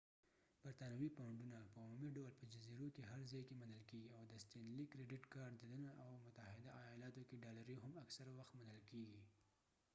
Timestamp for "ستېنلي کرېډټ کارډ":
4.43-5.53